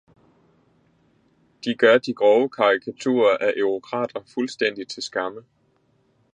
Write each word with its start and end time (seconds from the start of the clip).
De 1.63 1.75
gør 1.75 1.97
de 1.97 2.13
grove 2.13 2.49
karikaturer 2.49 3.37
af 3.37 3.53
eurokrater 3.57 4.21
fuldstændig 4.33 4.87
til 4.87 5.03
skamme. 5.03 5.43